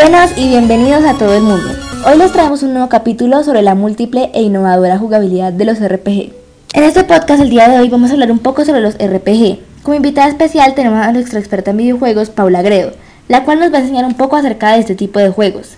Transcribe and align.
Buenas 0.00 0.38
y 0.38 0.46
bienvenidos 0.46 1.04
a 1.04 1.14
todo 1.14 1.34
el 1.34 1.42
mundo. 1.42 1.70
Hoy 2.06 2.16
les 2.18 2.30
traemos 2.30 2.62
un 2.62 2.72
nuevo 2.72 2.88
capítulo 2.88 3.42
sobre 3.42 3.62
la 3.62 3.74
múltiple 3.74 4.30
e 4.32 4.42
innovadora 4.42 4.96
jugabilidad 4.96 5.52
de 5.52 5.64
los 5.64 5.80
RPG. 5.80 6.32
En 6.74 6.84
este 6.84 7.02
podcast 7.02 7.42
el 7.42 7.50
día 7.50 7.68
de 7.68 7.80
hoy 7.80 7.88
vamos 7.88 8.10
a 8.10 8.12
hablar 8.12 8.30
un 8.30 8.38
poco 8.38 8.64
sobre 8.64 8.80
los 8.80 8.94
RPG. 8.94 9.58
Como 9.82 9.96
invitada 9.96 10.28
especial 10.28 10.76
tenemos 10.76 11.04
a 11.04 11.10
nuestra 11.10 11.40
experta 11.40 11.72
en 11.72 11.78
videojuegos, 11.78 12.30
Paula 12.30 12.62
Gredo, 12.62 12.92
la 13.26 13.42
cual 13.42 13.58
nos 13.58 13.72
va 13.72 13.78
a 13.78 13.80
enseñar 13.80 14.04
un 14.04 14.14
poco 14.14 14.36
acerca 14.36 14.72
de 14.72 14.78
este 14.78 14.94
tipo 14.94 15.18
de 15.18 15.30
juegos. 15.30 15.70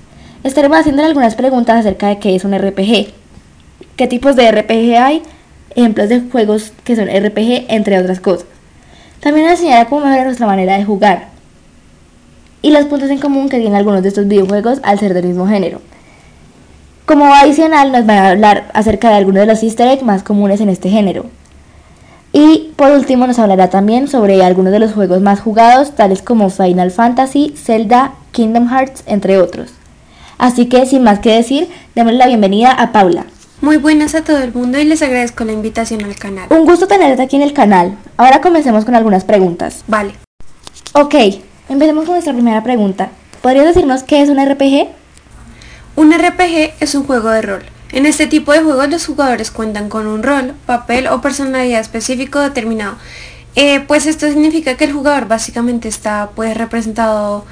Estaremos 0.45 0.77
haciéndole 0.77 1.09
algunas 1.09 1.34
preguntas 1.34 1.79
acerca 1.79 2.09
de 2.09 2.18
qué 2.18 2.37
es 2.37 2.45
un 2.45 2.55
RPG, 2.55 3.14
qué 3.96 4.07
tipos 4.07 4.37
de 4.37 4.53
RPG 4.53 4.98
hay, 4.98 5.23
ejemplos 5.75 6.11
de 6.11 6.21
juegos 6.21 6.75
que 6.84 6.95
son 6.95 7.07
RPG, 7.07 7.71
entre 7.71 7.98
otras 7.98 8.21
cosas. 8.21 8.45
También 9.21 9.46
nos 9.46 9.59
enseñará 9.59 9.87
cómo 9.87 10.04
mejorar 10.04 10.26
nuestra 10.26 10.46
manera 10.46 10.76
de 10.76 10.84
jugar, 10.84 11.39
y 12.63 12.71
los 12.71 12.87
puntos 12.87 13.11
en 13.11 13.19
común 13.19 13.49
que 13.49 13.59
tienen 13.59 13.77
algunos 13.77 14.03
de 14.03 14.09
estos 14.09 14.29
videojuegos 14.29 14.81
al 14.82 14.99
ser 14.99 15.14
del 15.14 15.27
mismo 15.27 15.46
género. 15.46 15.81
Como 17.07 17.35
adicional 17.35 17.93
nos 17.93 18.09
va 18.09 18.18
a 18.18 18.31
hablar 18.31 18.71
acerca 18.73 19.09
de 19.09 19.17
algunos 19.17 19.41
de 19.41 19.46
los 19.46 19.63
easter 19.63 19.89
eggs 19.89 20.03
más 20.03 20.23
comunes 20.23 20.61
en 20.61 20.68
este 20.68 20.91
género. 20.91 21.27
Y 22.32 22.73
por 22.77 22.93
último 22.93 23.27
nos 23.27 23.39
hablará 23.41 23.68
también 23.71 24.07
sobre 24.07 24.45
algunos 24.45 24.73
de 24.73 24.79
los 24.79 24.93
juegos 24.93 25.21
más 25.21 25.41
jugados, 25.41 25.96
tales 25.96 26.23
como 26.23 26.51
Final 26.51 26.93
Fantasy, 26.93 27.54
Zelda, 27.57 28.13
Kingdom 28.31 28.68
Hearts, 28.68 29.03
entre 29.07 29.39
otros. 29.39 29.73
Así 30.39 30.67
que 30.67 30.87
sin 30.87 31.03
más 31.03 31.18
que 31.18 31.35
decir, 31.35 31.68
démosle 31.95 32.19
la 32.19 32.29
bienvenida 32.29 32.70
a 32.70 32.92
Paula. 32.92 33.27
Muy 33.61 33.77
buenas 33.77 34.15
a 34.15 34.23
todo 34.23 34.39
el 34.39 34.55
mundo 34.55 34.79
y 34.79 34.84
les 34.84 35.03
agradezco 35.03 35.45
la 35.45 35.53
invitación 35.53 36.05
al 36.05 36.15
canal. 36.15 36.47
Un 36.51 36.65
gusto 36.65 36.87
tenerte 36.87 37.23
aquí 37.23 37.37
en 37.37 37.43
el 37.43 37.53
canal. 37.53 37.99
Ahora 38.17 38.41
comencemos 38.41 38.84
con 38.84 38.95
algunas 38.95 39.25
preguntas. 39.25 39.84
Vale. 39.87 40.15
Ok, 40.95 41.15
Empecemos 41.71 42.05
con 42.05 42.15
nuestra 42.15 42.33
primera 42.33 42.65
pregunta. 42.65 43.11
¿Podrías 43.43 43.65
decirnos 43.65 44.03
qué 44.03 44.21
es 44.21 44.29
un 44.29 44.45
RPG? 44.45 44.89
Un 45.95 46.12
RPG 46.12 46.73
es 46.81 46.97
un 46.97 47.05
juego 47.05 47.31
de 47.31 47.43
rol. 47.43 47.62
En 47.93 48.07
este 48.07 48.27
tipo 48.27 48.53
de 48.53 48.61
juegos 48.61 48.91
los 48.91 49.07
jugadores 49.07 49.53
cuentan 49.53 49.89
con 49.89 50.09
un 50.09 50.25
rol, 50.25 50.55
papel 50.67 51.07
o 51.07 51.21
personalidad 51.21 51.81
específico 51.81 52.41
determinado. 52.41 52.97
Eh, 53.55 53.85
pues 53.87 54.07
esto 54.07 54.27
significa 54.27 54.77
que 54.77 54.83
el 54.83 54.93
jugador 54.93 55.29
básicamente 55.29 55.87
está 55.87 56.31
pues 56.35 56.57
representado 56.57 57.45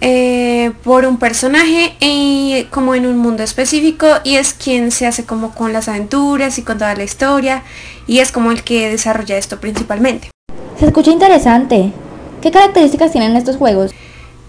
eh, 0.00 0.70
por 0.84 1.04
un 1.04 1.18
personaje 1.18 1.96
eh, 2.00 2.68
como 2.70 2.94
en 2.94 3.04
un 3.04 3.18
mundo 3.18 3.42
específico 3.42 4.06
y 4.22 4.36
es 4.36 4.54
quien 4.54 4.92
se 4.92 5.08
hace 5.08 5.24
como 5.24 5.56
con 5.56 5.72
las 5.72 5.88
aventuras 5.88 6.56
y 6.58 6.62
con 6.62 6.78
toda 6.78 6.94
la 6.94 7.02
historia 7.02 7.64
y 8.06 8.20
es 8.20 8.30
como 8.30 8.52
el 8.52 8.62
que 8.62 8.90
desarrolla 8.90 9.36
esto 9.36 9.58
principalmente. 9.58 10.30
Se 10.78 10.86
escucha 10.86 11.10
interesante. 11.10 11.92
¿Qué 12.40 12.50
características 12.50 13.12
tienen 13.12 13.36
estos 13.36 13.56
juegos? 13.56 13.92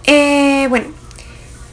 Eh, 0.06 0.68
bueno, 0.70 0.88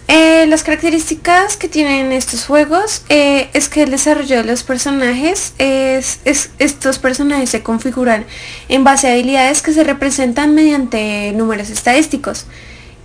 eh, 0.08 0.46
las 0.48 0.64
características 0.64 1.56
que 1.56 1.68
tienen 1.68 2.12
estos 2.12 2.44
juegos 2.44 3.02
eh, 3.08 3.48
es 3.52 3.68
que 3.68 3.84
el 3.84 3.90
desarrollo 3.90 4.38
de 4.38 4.44
los 4.44 4.64
personajes, 4.64 5.54
es, 5.58 6.20
estos 6.58 6.98
personajes 6.98 7.50
se 7.50 7.62
configuran 7.62 8.24
en 8.68 8.84
base 8.84 9.08
a 9.08 9.12
habilidades 9.12 9.62
que 9.62 9.72
se 9.72 9.84
representan 9.84 10.54
mediante 10.54 11.32
números 11.32 11.70
estadísticos. 11.70 12.46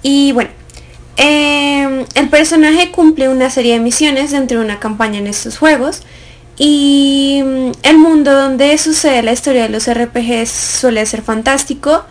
Y 0.01 0.31
bueno, 0.31 0.49
el 1.17 2.29
personaje 2.29 2.91
cumple 2.91 3.29
una 3.29 3.49
serie 3.51 3.73
de 3.73 3.79
misiones 3.79 4.31
dentro 4.31 4.59
de 4.59 4.65
una 4.65 4.79
campaña 4.79 5.19
en 5.19 5.27
estos 5.27 5.57
juegos. 5.59 6.01
Y 6.57 7.41
mm, 7.43 7.71
el 7.83 7.97
mundo 7.97 8.31
donde 8.33 8.77
sucede 8.77 9.23
la 9.23 9.33
historia 9.33 9.63
de 9.63 9.69
los 9.69 9.91
RPGs 9.91 10.49
suele 10.49 11.05
ser 11.05 11.21
fantástico 11.21 12.05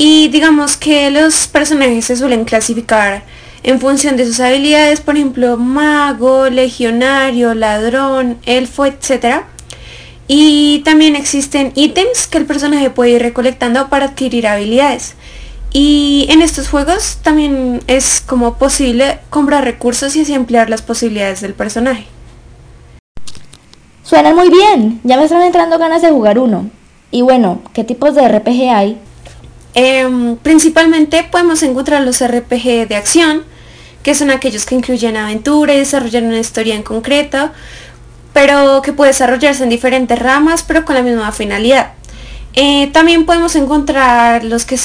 y 0.00 0.28
digamos 0.28 0.76
que 0.76 1.10
los 1.10 1.48
personajes 1.48 2.04
se 2.04 2.14
suelen 2.14 2.44
clasificar 2.44 3.24
en 3.64 3.80
función 3.80 4.16
de 4.16 4.26
sus 4.26 4.38
habilidades, 4.38 5.00
por 5.00 5.16
ejemplo, 5.16 5.56
mago, 5.56 6.48
legionario, 6.48 7.52
ladrón, 7.52 8.38
elfo, 8.46 8.86
etc. 8.86 9.42
Y 10.28 10.82
también 10.84 11.16
existen 11.16 11.72
ítems 11.74 12.28
que 12.28 12.38
el 12.38 12.46
personaje 12.46 12.90
puede 12.90 13.10
ir 13.10 13.22
recolectando 13.22 13.88
para 13.88 14.04
adquirir 14.04 14.46
habilidades. 14.46 15.16
Y 15.72 16.28
en 16.30 16.42
estos 16.42 16.68
juegos 16.68 17.18
también 17.24 17.82
es 17.88 18.22
como 18.24 18.56
posible 18.56 19.18
comprar 19.30 19.64
recursos 19.64 20.14
y 20.14 20.20
así 20.20 20.32
ampliar 20.32 20.70
las 20.70 20.82
posibilidades 20.82 21.40
del 21.40 21.54
personaje. 21.54 22.06
Suena 24.04 24.32
muy 24.32 24.48
bien, 24.48 25.00
ya 25.02 25.16
me 25.16 25.24
están 25.24 25.42
entrando 25.42 25.76
ganas 25.76 26.02
de 26.02 26.10
jugar 26.10 26.38
uno. 26.38 26.70
Y 27.10 27.22
bueno, 27.22 27.62
¿qué 27.72 27.82
tipos 27.82 28.14
de 28.14 28.28
RPG 28.28 28.70
hay? 28.72 29.00
Em, 29.80 30.34
principalmente 30.34 31.22
podemos 31.22 31.62
encontrar 31.62 32.02
los 32.02 32.20
RPG 32.20 32.88
de 32.88 32.96
acción, 32.96 33.44
que 34.02 34.16
son 34.16 34.32
aquellos 34.32 34.66
que 34.66 34.74
incluyen 34.74 35.16
aventura 35.16 35.72
y 35.72 35.78
desarrollan 35.78 36.26
una 36.26 36.40
historia 36.40 36.74
en 36.74 36.82
concreto, 36.82 37.52
pero 38.32 38.82
que 38.82 38.92
puede 38.92 39.12
desarrollarse 39.12 39.62
en 39.62 39.68
diferentes 39.68 40.18
ramas, 40.18 40.64
pero 40.66 40.84
con 40.84 40.96
la 40.96 41.02
misma 41.02 41.30
finalidad. 41.30 41.92
Eh, 42.54 42.88
también 42.92 43.24
podemos 43.24 43.54
encontrar 43.54 44.42
los 44.42 44.64
que, 44.64 44.80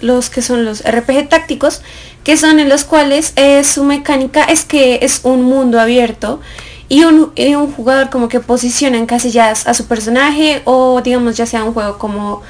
los 0.00 0.28
que 0.28 0.42
son 0.42 0.64
los 0.64 0.82
RPG 0.82 1.28
tácticos, 1.28 1.80
que 2.24 2.36
son 2.36 2.58
en 2.58 2.68
los 2.68 2.82
cuales 2.82 3.34
eh, 3.36 3.62
su 3.62 3.84
mecánica 3.84 4.42
es 4.42 4.64
que 4.64 4.98
es 5.02 5.20
un 5.22 5.44
mundo 5.44 5.78
abierto 5.78 6.40
y 6.88 7.04
un, 7.04 7.30
y 7.36 7.54
un 7.54 7.72
jugador 7.72 8.10
como 8.10 8.28
que 8.28 8.40
posiciona 8.40 8.98
en 8.98 9.06
casillas 9.06 9.68
a 9.68 9.74
su 9.74 9.86
personaje 9.86 10.62
o 10.64 11.00
digamos 11.00 11.36
ya 11.36 11.46
sea 11.46 11.62
un 11.62 11.74
juego 11.74 11.96
como 11.96 12.42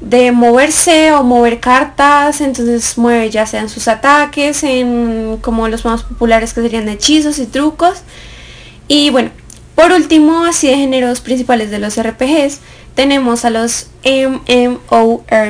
de 0.00 0.30
moverse 0.32 1.12
o 1.12 1.22
mover 1.24 1.60
cartas, 1.60 2.40
entonces 2.40 2.96
mueve 2.98 3.30
ya 3.30 3.46
sean 3.46 3.68
sus 3.68 3.88
ataques, 3.88 4.62
en 4.62 5.38
como 5.40 5.68
los 5.68 5.84
más 5.84 6.04
populares 6.04 6.54
que 6.54 6.62
serían 6.62 6.88
hechizos 6.88 7.38
y 7.38 7.46
trucos. 7.46 8.02
Y 8.86 9.10
bueno, 9.10 9.30
por 9.74 9.92
último, 9.92 10.44
así 10.44 10.68
de 10.68 10.76
géneros 10.76 11.20
principales 11.20 11.70
de 11.70 11.78
los 11.78 12.00
RPGs, 12.00 12.60
tenemos 12.94 13.44
a 13.44 13.50
los 13.50 13.88
MMORPGs, 14.04 15.40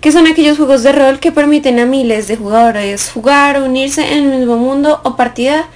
que 0.00 0.12
son 0.12 0.26
aquellos 0.26 0.56
juegos 0.56 0.82
de 0.82 0.92
rol 0.92 1.20
que 1.20 1.32
permiten 1.32 1.78
a 1.78 1.86
miles 1.86 2.28
de 2.28 2.36
jugadores 2.36 3.10
jugar, 3.10 3.62
unirse 3.62 4.02
en 4.12 4.30
el 4.30 4.38
mismo 4.40 4.56
mundo 4.56 5.00
o 5.04 5.16
partida 5.16 5.68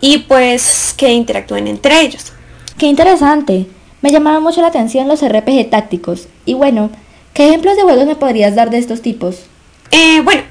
y 0.00 0.18
pues 0.18 0.94
que 0.96 1.12
interactúen 1.12 1.66
entre 1.66 2.00
ellos. 2.00 2.32
¡Qué 2.78 2.86
interesante! 2.86 3.66
Me 4.02 4.10
llamaban 4.10 4.42
mucho 4.42 4.60
la 4.60 4.66
atención 4.66 5.08
los 5.08 5.26
RPG 5.26 5.70
tácticos. 5.70 6.26
Y 6.44 6.54
bueno, 6.54 6.90
¿qué 7.34 7.46
ejemplos 7.48 7.76
de 7.76 7.82
juegos 7.82 8.06
me 8.06 8.16
podrías 8.16 8.56
dar 8.56 8.68
de 8.70 8.78
estos 8.78 9.00
tipos? 9.00 9.44
Eh, 9.92 10.20
bueno, 10.22 10.42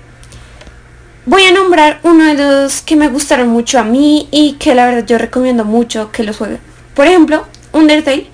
voy 1.25 1.43
a 1.43 1.51
nombrar 1.51 1.99
uno 2.03 2.23
de 2.25 2.35
los 2.35 2.81
que 2.81 2.95
me 2.95 3.09
gustaron 3.09 3.49
mucho 3.49 3.77
a 3.77 3.83
mí 3.83 4.29
y 4.31 4.53
que 4.53 4.73
la 4.73 4.85
verdad 4.85 5.05
yo 5.05 5.17
recomiendo 5.17 5.65
mucho 5.65 6.11
que 6.11 6.23
los 6.23 6.37
jueguen. 6.37 6.59
Por 6.95 7.07
ejemplo, 7.07 7.45
Undertale, 7.73 8.27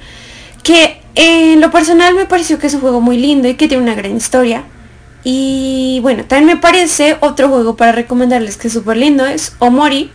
que 0.62 1.02
en 1.16 1.62
lo 1.62 1.72
personal 1.72 2.14
me 2.14 2.28
pareció 2.28 2.60
que 2.60 2.68
es 2.68 2.76
un 2.76 2.82
juego 2.82 3.02
muy 3.02 3.18
lindo 3.18 3.48
y 3.48 3.56
que 3.56 3.68
tiene 3.68 3.84
una 3.84 3.96
gran 3.96 4.16
historia. 4.16 4.64
Y 5.24 6.00
bueno, 6.04 6.26
también 6.26 6.56
me 6.56 6.62
parece 6.62 7.18
otro 7.22 7.50
juego 7.50 7.76
para 7.76 7.92
recomendarles 7.92 8.56
que 8.56 8.68
es 8.68 8.74
súper 8.74 8.98
lindo, 8.98 9.26
es 9.26 9.56
Omori, 9.58 10.12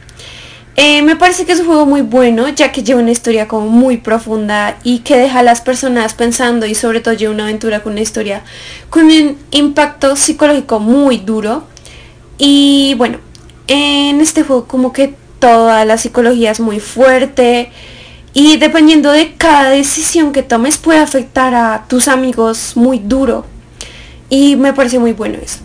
eh, 0.77 1.03
me 1.03 1.17
parece 1.17 1.45
que 1.45 1.53
es 1.53 1.61
un 1.61 1.67
juego 1.67 1.85
muy 1.85 2.01
bueno, 2.01 2.49
ya 2.49 2.73
que 2.73 2.83
lleva 2.83 3.01
una 3.01 3.11
historia 3.11 3.47
como 3.47 3.67
muy 3.67 3.99
profunda 3.99 4.79
y 4.83 5.01
que 5.01 5.17
deja 5.17 5.41
a 5.41 5.43
las 5.43 5.61
personas 5.61 6.15
pensando 6.15 6.65
y 6.67 6.75
sobre 6.75 7.01
todo 7.01 7.15
lleva 7.15 7.35
una 7.35 7.45
aventura 7.45 7.83
con 7.83 7.93
una 7.93 8.01
historia 8.01 8.43
con 8.89 9.05
un 9.05 9.37
impacto 9.51 10.17
psicológico 10.17 10.81
muy 10.81 11.19
duro. 11.19 11.65
Y 12.39 12.95
bueno, 12.97 13.19
en 13.67 14.21
este 14.21 14.43
juego 14.45 14.67
como 14.67 14.93
que 14.93 15.15
toda 15.39 15.85
la 15.85 15.99
psicología 15.99 16.51
es 16.51 16.61
muy 16.61 16.81
fuerte 16.81 17.71
y 18.33 18.57
dependiendo 18.57 19.11
de 19.11 19.35
cada 19.35 19.71
decisión 19.71 20.33
que 20.33 20.43
tomes 20.43 20.79
puede 20.79 21.01
afectar 21.01 21.55
a 21.55 21.85
tus 21.87 22.09
amigos 22.09 22.73
muy 22.77 22.99
duro. 22.99 23.45
Y 24.31 24.57
me 24.57 24.73
parece 24.73 24.99
muy 24.99 25.13
bueno 25.13 25.37
eso. 25.43 25.59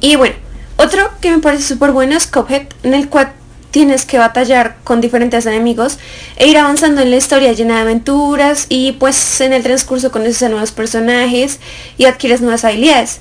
Y 0.00 0.16
bueno, 0.16 0.36
otro 0.76 1.10
que 1.20 1.30
me 1.30 1.38
parece 1.38 1.64
súper 1.64 1.92
bueno 1.92 2.16
es 2.16 2.26
Cuphead, 2.26 2.68
en 2.82 2.94
el 2.94 3.10
cual 3.10 3.32
tienes 3.70 4.04
que 4.04 4.18
batallar 4.18 4.76
con 4.84 5.00
diferentes 5.00 5.46
enemigos 5.46 5.98
e 6.36 6.48
ir 6.48 6.58
avanzando 6.58 7.00
en 7.00 7.10
la 7.10 7.16
historia 7.16 7.52
llena 7.52 7.76
de 7.76 7.80
aventuras 7.82 8.66
y 8.68 8.92
pues 8.92 9.40
en 9.40 9.52
el 9.52 9.62
transcurso 9.62 10.10
conoces 10.10 10.42
a 10.42 10.48
nuevos 10.48 10.72
personajes 10.72 11.60
y 11.96 12.04
adquieres 12.06 12.40
nuevas 12.40 12.64
habilidades. 12.64 13.20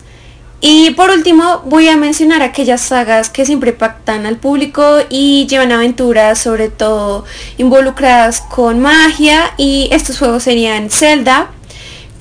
Y 0.60 0.92
por 0.92 1.12
último 1.12 1.62
voy 1.66 1.88
a 1.88 1.98
mencionar 1.98 2.42
aquellas 2.42 2.82
sagas 2.82 3.30
que 3.30 3.46
siempre 3.46 3.72
impactan 3.72 4.26
al 4.26 4.38
público 4.38 5.02
y 5.08 5.46
llevan 5.48 5.72
aventuras 5.72 6.40
sobre 6.40 6.70
todo 6.70 7.26
involucradas 7.60 8.42
con 8.42 8.80
magia 8.80 9.54
y 9.58 9.88
estos 9.92 10.18
juegos 10.18 10.44
serían 10.44 10.90
Zelda, 10.90 11.52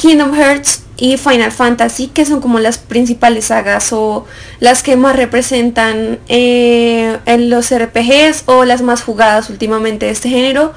Kingdom 0.07 0.35
Hearts, 0.35 0.87
y 0.99 1.17
Final 1.19 1.53
Fantasy, 1.53 2.09
que 2.09 2.25
son 2.25 2.41
como 2.41 2.59
las 2.59 2.79
principales 2.79 3.47
sagas 3.47 3.93
o 3.93 4.25
las 4.61 4.83
que 4.83 4.97
más 4.97 5.15
representan 5.17 6.19
eh, 6.29 7.19
en 7.27 7.51
los 7.51 7.71
RPGs 7.71 8.45
o 8.47 8.65
las 8.65 8.83
más 8.83 9.03
jugadas 9.03 9.51
últimamente 9.51 10.07
de 10.07 10.13
este 10.13 10.29
género, 10.29 10.73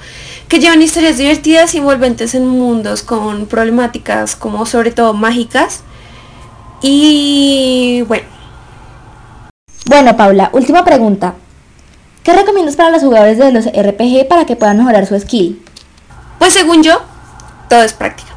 que 0.47 0.59
llevan 0.59 0.81
historias 0.81 1.17
divertidas 1.17 1.73
y 1.73 1.77
envolventes 1.77 2.35
en 2.35 2.47
mundos 2.47 3.01
con 3.01 3.45
problemáticas 3.45 4.35
como 4.35 4.65
sobre 4.65 4.91
todo 4.91 5.13
mágicas. 5.13 5.81
Y 6.81 8.03
bueno. 8.07 8.25
Bueno, 9.85 10.17
Paula, 10.17 10.49
última 10.53 10.83
pregunta. 10.83 11.35
¿Qué 12.23 12.33
recomiendas 12.33 12.75
para 12.75 12.91
los 12.91 13.01
jugadores 13.01 13.37
de 13.37 13.51
los 13.51 13.65
RPG 13.65 14.27
para 14.27 14.45
que 14.45 14.55
puedan 14.55 14.77
mejorar 14.77 15.05
su 15.05 15.17
skill? 15.17 15.63
Pues 16.37 16.53
según 16.53 16.83
yo, 16.83 17.01
todo 17.69 17.83
es 17.83 17.93
práctica. 17.93 18.28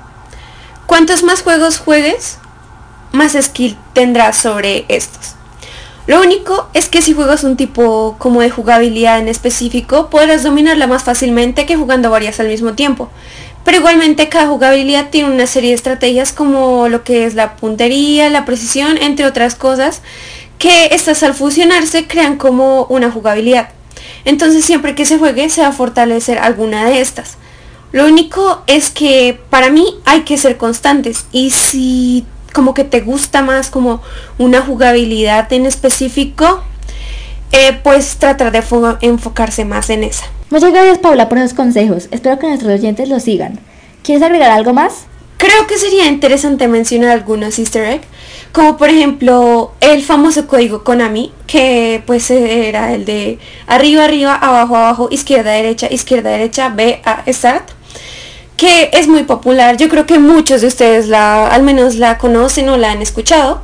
Cuantos 0.87 1.23
más 1.23 1.43
juegos 1.43 1.79
juegues, 1.79 2.38
más 3.12 3.37
skill 3.40 3.76
tendrás 3.93 4.37
sobre 4.37 4.84
estos. 4.88 5.34
Lo 6.06 6.20
único 6.20 6.69
es 6.75 6.88
que 6.88 7.00
si 7.00 7.12
juegas 7.12 7.44
un 7.44 7.56
tipo 7.56 8.17
como 8.19 8.40
de 8.40 8.50
jugabilidad 8.50 9.19
en 9.19 9.29
específico, 9.29 10.11
podrás 10.11 10.43
dominarla 10.43 10.88
más 10.88 11.05
fácilmente 11.05 11.64
que 11.64 11.76
jugando 11.76 12.11
varias 12.11 12.40
al 12.40 12.49
mismo 12.49 12.75
tiempo. 12.75 13.08
Pero 13.64 13.79
igualmente 13.79 14.29
cada 14.29 14.49
jugabilidad 14.49 15.11
tiene 15.11 15.31
una 15.31 15.46
serie 15.46 15.70
de 15.70 15.76
estrategias 15.76 16.32
como 16.32 16.88
lo 16.88 17.05
que 17.05 17.25
es 17.25 17.35
la 17.35 17.55
puntería, 17.55 18.28
la 18.31 18.44
precisión, 18.44 18.99
entre 18.99 19.26
otras 19.26 19.55
cosas, 19.55 20.02
que 20.58 20.87
estas 20.87 21.23
al 21.23 21.35
fusionarse 21.35 22.08
crean 22.08 22.37
como 22.37 22.85
una 22.87 23.11
jugabilidad. 23.11 23.69
Entonces 24.25 24.64
siempre 24.64 24.96
que 24.96 25.06
se 25.06 25.19
juegue 25.19 25.49
se 25.50 25.61
va 25.61 25.69
a 25.69 25.73
fortalecer 25.73 26.38
alguna 26.38 26.85
de 26.87 27.00
estas. 27.00 27.37
Lo 27.93 28.06
único 28.06 28.62
es 28.67 28.91
que 28.91 29.39
para 29.50 29.71
mí 29.71 29.85
hay 30.06 30.23
que 30.23 30.39
ser 30.39 30.56
constantes 30.56 31.27
y 31.31 31.50
si 31.50 32.27
como 32.53 32.75
que 32.75 32.85
te 32.85 33.00
gusta 33.00 33.43
más 33.43 33.71
como 33.71 34.03
una 34.39 34.62
jugabilidad 34.62 35.53
en 35.53 35.67
específico, 35.67 36.62
eh, 37.53 37.79
pues 37.83 38.17
tratar 38.17 38.50
de 38.50 38.62
enfocarse 39.03 39.65
más 39.65 39.91
en 39.91 40.05
esa. 40.05 40.25
Muchas 40.50 40.73
gracias 40.73 40.99
Paula 40.99 41.29
por 41.29 41.39
esos 41.39 41.55
consejos. 41.55 42.09
Espero 42.11 42.39
que 42.39 42.47
nuestros 42.47 42.73
oyentes 42.73 43.09
los 43.09 43.23
sigan. 43.23 43.59
¿Quieres 44.03 44.23
agregar 44.23 44.50
algo 44.50 44.73
más? 44.73 45.05
Creo 45.37 45.67
que 45.67 45.77
sería 45.77 46.06
interesante 46.06 46.69
mencionar 46.69 47.11
algunos 47.11 47.59
easter 47.59 47.85
eggs, 47.85 48.06
como 48.53 48.77
por 48.77 48.91
ejemplo 48.91 49.73
el 49.81 50.03
famoso 50.03 50.47
código 50.47 50.85
Konami, 50.85 51.33
que 51.47 52.03
pues 52.06 52.31
era 52.31 52.95
el 52.95 53.05
de 53.05 53.38
arriba, 53.67 54.05
arriba, 54.05 54.35
abajo, 54.35 54.77
abajo, 54.77 55.09
izquierda, 55.11 55.50
derecha, 55.50 55.88
izquierda, 55.91 56.31
derecha, 56.31 56.69
B, 56.69 57.03
A, 57.05 57.25
start 57.33 57.71
que 58.62 58.91
es 58.93 59.09
muy 59.09 59.25
popular. 59.25 59.76
Yo 59.76 59.88
creo 59.88 60.06
que 60.06 60.20
muchos 60.20 60.61
de 60.61 60.69
ustedes 60.69 61.09
la, 61.09 61.49
al 61.49 61.64
menos 61.64 61.97
la 61.97 62.17
conocen 62.17 62.69
o 62.69 62.76
la 62.76 62.93
han 62.93 63.03
escuchado. 63.03 63.61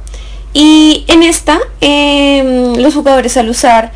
Y 0.53 1.05
en 1.07 1.23
esta, 1.23 1.61
em, 1.81 2.75
los 2.75 2.95
jugadores 2.95 3.37
al 3.37 3.49
usar 3.49 3.93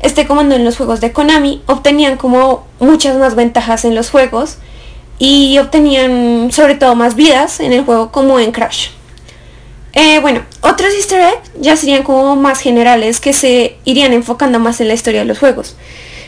este 0.00 0.28
comando 0.28 0.54
en 0.54 0.64
los 0.64 0.76
juegos 0.76 1.00
de 1.00 1.10
Konami 1.10 1.60
obtenían 1.66 2.16
como 2.16 2.68
muchas 2.78 3.16
más 3.16 3.34
ventajas 3.34 3.84
en 3.84 3.96
los 3.96 4.10
juegos 4.10 4.58
y 5.18 5.58
obtenían 5.58 6.52
sobre 6.52 6.76
todo 6.76 6.94
más 6.94 7.16
vidas 7.16 7.58
en 7.58 7.72
el 7.72 7.84
juego 7.84 8.12
como 8.12 8.38
en 8.38 8.52
Crash. 8.52 8.90
Eh, 9.92 10.20
bueno, 10.20 10.42
otros 10.60 10.94
easter 10.94 11.20
eggs 11.20 11.50
ya 11.58 11.74
serían 11.74 12.04
como 12.04 12.36
más 12.36 12.60
generales 12.60 13.18
que 13.18 13.32
se 13.32 13.76
irían 13.84 14.12
enfocando 14.12 14.60
más 14.60 14.80
en 14.80 14.86
la 14.86 14.94
historia 14.94 15.22
de 15.22 15.26
los 15.26 15.40
juegos 15.40 15.74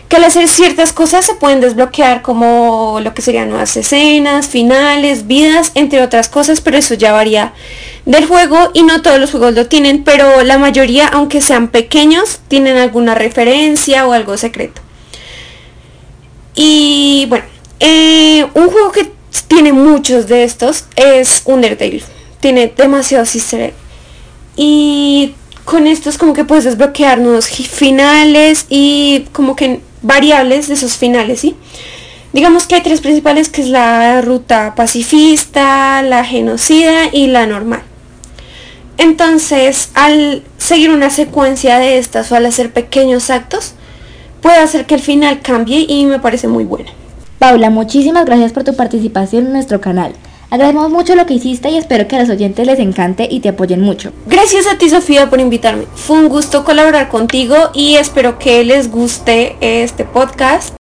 que 0.08 0.16
al 0.16 0.24
hacer 0.24 0.46
ciertas 0.48 0.92
cosas 0.92 1.24
se 1.24 1.34
pueden 1.34 1.60
desbloquear 1.60 2.22
como 2.22 3.00
lo 3.02 3.12
que 3.12 3.22
serían 3.22 3.50
nuevas 3.50 3.76
escenas, 3.76 4.46
finales, 4.46 5.26
vidas, 5.26 5.72
entre 5.74 6.02
otras 6.02 6.28
cosas, 6.28 6.60
pero 6.60 6.76
eso 6.76 6.94
ya 6.94 7.12
varía 7.12 7.52
del 8.04 8.26
juego 8.26 8.70
y 8.72 8.84
no 8.84 9.02
todos 9.02 9.18
los 9.18 9.32
juegos 9.32 9.54
lo 9.54 9.66
tienen, 9.66 10.04
pero 10.04 10.42
la 10.42 10.58
mayoría, 10.58 11.08
aunque 11.08 11.40
sean 11.40 11.68
pequeños, 11.68 12.40
tienen 12.48 12.76
alguna 12.76 13.14
referencia 13.14 14.06
o 14.06 14.12
algo 14.12 14.36
secreto. 14.36 14.80
Y 16.54 17.26
bueno, 17.28 17.44
eh, 17.80 18.46
un 18.54 18.68
juego 18.70 18.92
que 18.92 19.10
tiene 19.48 19.72
muchos 19.72 20.26
de 20.26 20.44
estos 20.44 20.84
es 20.96 21.42
Undertale. 21.44 22.02
Tiene 22.40 22.72
demasiados 22.74 23.34
easter. 23.34 23.74
Y 24.56 25.34
con 25.64 25.86
estos 25.86 26.16
como 26.16 26.32
que 26.32 26.44
puedes 26.44 26.64
desbloquear 26.64 27.18
nuevos 27.18 27.48
finales 27.48 28.66
y 28.70 29.26
como 29.32 29.56
que 29.56 29.80
variables 30.06 30.68
de 30.68 30.74
esos 30.74 30.96
finales, 30.96 31.40
¿sí? 31.40 31.56
Digamos 32.32 32.66
que 32.66 32.74
hay 32.74 32.82
tres 32.82 33.00
principales, 33.00 33.48
que 33.48 33.62
es 33.62 33.68
la 33.68 34.20
ruta 34.20 34.74
pacifista, 34.74 36.02
la 36.02 36.24
genocida 36.24 37.06
y 37.12 37.28
la 37.28 37.46
normal. 37.46 37.82
Entonces, 38.98 39.90
al 39.94 40.42
seguir 40.58 40.90
una 40.90 41.10
secuencia 41.10 41.78
de 41.78 41.98
estas 41.98 42.30
o 42.32 42.36
al 42.36 42.46
hacer 42.46 42.72
pequeños 42.72 43.30
actos, 43.30 43.74
puede 44.40 44.58
hacer 44.58 44.86
que 44.86 44.94
el 44.94 45.00
final 45.00 45.40
cambie 45.40 45.86
y 45.88 46.06
me 46.06 46.18
parece 46.18 46.48
muy 46.48 46.64
bueno. 46.64 46.90
Paula, 47.38 47.70
muchísimas 47.70 48.24
gracias 48.24 48.52
por 48.52 48.64
tu 48.64 48.74
participación 48.74 49.46
en 49.46 49.52
nuestro 49.52 49.80
canal. 49.80 50.12
Agradecemos 50.56 50.90
mucho 50.90 51.14
lo 51.14 51.26
que 51.26 51.34
hiciste 51.34 51.68
y 51.68 51.76
espero 51.76 52.08
que 52.08 52.16
a 52.16 52.20
los 52.20 52.30
oyentes 52.30 52.66
les 52.66 52.78
encante 52.78 53.28
y 53.30 53.40
te 53.40 53.50
apoyen 53.50 53.82
mucho. 53.82 54.14
Gracias 54.26 54.66
a 54.66 54.78
ti 54.78 54.88
Sofía 54.88 55.28
por 55.28 55.38
invitarme. 55.38 55.84
Fue 55.94 56.18
un 56.18 56.30
gusto 56.30 56.64
colaborar 56.64 57.10
contigo 57.10 57.54
y 57.74 57.96
espero 57.96 58.38
que 58.38 58.64
les 58.64 58.90
guste 58.90 59.56
este 59.60 60.06
podcast. 60.06 60.74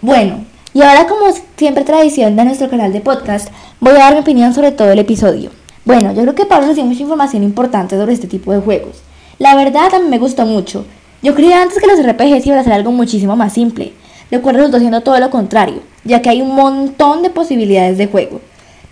Bueno, 0.00 0.46
y 0.72 0.80
ahora 0.80 1.06
como 1.06 1.26
siempre 1.58 1.84
tradición 1.84 2.36
de 2.36 2.46
nuestro 2.46 2.70
canal 2.70 2.90
de 2.90 3.02
podcast, 3.02 3.50
voy 3.80 3.92
a 3.92 3.98
dar 3.98 4.14
mi 4.14 4.20
opinión 4.20 4.54
sobre 4.54 4.72
todo 4.72 4.92
el 4.92 4.98
episodio. 4.98 5.50
Bueno, 5.84 6.14
yo 6.14 6.22
creo 6.22 6.34
que 6.34 6.46
Pablo 6.46 6.68
nos 6.68 6.76
dio 6.76 6.86
mucha 6.86 7.02
información 7.02 7.42
importante 7.42 7.98
sobre 7.98 8.14
este 8.14 8.28
tipo 8.28 8.50
de 8.54 8.60
juegos. 8.60 9.02
La 9.38 9.54
verdad 9.56 9.94
a 9.94 9.98
mí 9.98 10.08
me 10.08 10.16
gustó 10.16 10.46
mucho. 10.46 10.86
Yo 11.20 11.34
creía 11.34 11.60
antes 11.60 11.78
que 11.78 11.86
los 11.86 12.02
RPGs 12.02 12.46
iban 12.46 12.60
a 12.60 12.64
ser 12.64 12.72
algo 12.72 12.92
muchísimo 12.92 13.36
más 13.36 13.52
simple. 13.52 13.92
De 14.30 14.38
acuerdo 14.38 14.60
resultó 14.60 14.78
siendo 14.78 15.02
todo 15.02 15.20
lo 15.20 15.28
contrario, 15.28 15.82
ya 16.04 16.22
que 16.22 16.30
hay 16.30 16.40
un 16.40 16.54
montón 16.54 17.22
de 17.22 17.28
posibilidades 17.28 17.98
de 17.98 18.06
juego. 18.06 18.40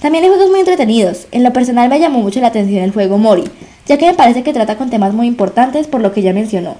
También 0.00 0.25
hay 0.25 0.31
juegos 0.31 0.50
muy 0.50 0.60
entretenidos. 0.60 1.26
En 1.32 1.43
lo 1.43 1.52
personal 1.52 1.88
me 1.88 1.98
llamó 1.98 2.20
mucho 2.20 2.40
la 2.40 2.48
atención 2.48 2.84
el 2.84 2.93
juego 2.93 3.16
Mori, 3.16 3.44
ya 3.87 3.96
que 3.96 4.06
me 4.06 4.14
parece 4.14 4.43
que 4.43 4.52
trata 4.52 4.76
con 4.76 4.90
temas 4.90 5.14
muy 5.14 5.26
importantes 5.26 5.87
por 5.87 6.02
lo 6.02 6.12
que 6.12 6.22
ya 6.22 6.34
mencionó. 6.34 6.76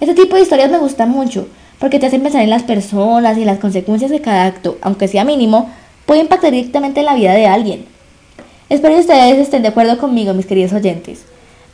Este 0.00 0.14
tipo 0.14 0.36
de 0.36 0.42
historias 0.42 0.70
me 0.70 0.78
gustan 0.78 1.10
mucho, 1.10 1.48
porque 1.78 1.98
te 1.98 2.06
hacen 2.06 2.22
pensar 2.22 2.42
en 2.42 2.50
las 2.50 2.62
personas 2.62 3.36
y 3.38 3.44
las 3.44 3.58
consecuencias 3.58 4.10
de 4.10 4.20
cada 4.20 4.46
acto, 4.46 4.78
aunque 4.80 5.08
sea 5.08 5.24
mínimo, 5.24 5.70
puede 6.06 6.20
impactar 6.20 6.52
directamente 6.52 7.00
en 7.00 7.06
la 7.06 7.14
vida 7.14 7.32
de 7.32 7.46
alguien. 7.46 7.84
Espero 8.68 8.94
que 8.94 9.00
ustedes 9.00 9.38
estén 9.38 9.62
de 9.62 9.68
acuerdo 9.68 9.98
conmigo, 9.98 10.32
mis 10.32 10.46
queridos 10.46 10.72
oyentes. 10.72 11.24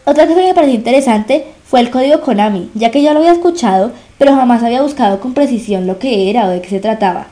Otra 0.05 0.27
cosa 0.27 0.41
que 0.41 0.47
me 0.47 0.55
pareció 0.55 0.75
interesante 0.75 1.45
fue 1.65 1.81
el 1.81 1.91
código 1.91 2.23
Konami, 2.23 2.71
ya 2.75 2.91
que 2.91 3.03
yo 3.03 3.13
lo 3.13 3.19
había 3.19 3.33
escuchado, 3.33 3.93
pero 4.17 4.35
jamás 4.35 4.63
había 4.63 4.81
buscado 4.81 5.21
con 5.21 5.35
precisión 5.35 5.87
lo 5.87 5.99
que 5.99 6.31
era 6.31 6.47
o 6.47 6.49
de 6.49 6.63
qué 6.63 6.71
se 6.71 6.81
trataba. 6.81 7.27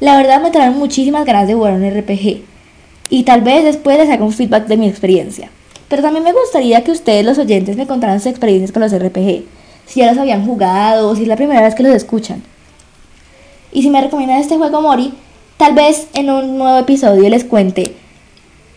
La 0.00 0.18
verdad 0.18 0.42
me 0.42 0.50
trajeron 0.50 0.78
muchísimas 0.78 1.24
ganas 1.24 1.48
de 1.48 1.54
jugar 1.54 1.72
un 1.72 1.90
RPG, 1.90 2.42
y 3.10 3.24
tal 3.24 3.42
vez 3.42 3.64
después 3.64 3.98
les 3.98 4.08
haga 4.08 4.24
un 4.24 4.32
feedback 4.32 4.66
de 4.66 4.76
mi 4.76 4.88
experiencia. 4.88 5.50
Pero 5.88 6.02
también 6.02 6.24
me 6.24 6.32
gustaría 6.32 6.84
que 6.84 6.92
ustedes, 6.92 7.26
los 7.26 7.38
oyentes, 7.38 7.76
me 7.76 7.88
contaran 7.88 8.20
sus 8.20 8.30
experiencias 8.30 8.70
con 8.70 8.80
los 8.80 8.96
RPG, 8.96 9.42
si 9.86 10.00
ya 10.00 10.06
los 10.06 10.18
habían 10.18 10.46
jugado 10.46 11.10
o 11.10 11.16
si 11.16 11.22
es 11.22 11.28
la 11.28 11.36
primera 11.36 11.60
vez 11.60 11.74
que 11.74 11.82
los 11.82 11.94
escuchan. 11.94 12.42
Y 13.72 13.82
si 13.82 13.90
me 13.90 14.00
recomiendan 14.00 14.40
este 14.40 14.56
juego 14.56 14.80
Mori, 14.80 15.12
tal 15.56 15.74
vez 15.74 16.06
en 16.14 16.30
un 16.30 16.58
nuevo 16.58 16.78
episodio 16.78 17.28
les 17.28 17.44
cuente 17.44 17.96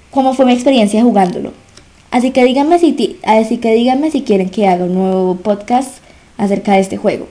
cómo 0.09 0.33
fue 0.33 0.45
mi 0.45 0.53
experiencia 0.53 1.03
jugándolo. 1.03 1.53
Así 2.09 2.31
que 2.31 2.43
díganme 2.43 2.79
si, 2.79 3.19
así 3.23 3.57
que 3.57 3.73
díganme 3.73 4.11
si 4.11 4.23
quieren 4.23 4.49
que 4.49 4.67
haga 4.67 4.85
un 4.85 4.95
nuevo 4.95 5.35
podcast 5.35 5.97
acerca 6.37 6.73
de 6.73 6.79
este 6.79 6.97
juego. 6.97 7.27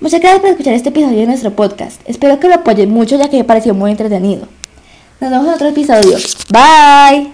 Muchas 0.00 0.20
gracias 0.20 0.40
por 0.40 0.50
escuchar 0.50 0.74
este 0.74 0.88
episodio 0.88 1.18
de 1.18 1.26
nuestro 1.26 1.54
podcast. 1.54 2.00
Espero 2.04 2.38
que 2.40 2.48
lo 2.48 2.54
apoyen 2.54 2.90
mucho 2.90 3.16
ya 3.16 3.30
que 3.30 3.38
me 3.38 3.44
pareció 3.44 3.74
muy 3.74 3.92
entretenido. 3.92 4.48
Nos 5.24 5.30
vemos 5.30 5.48
en 5.48 5.54
otro 5.54 5.68
episodio. 5.68 6.18
Bye. 6.50 7.33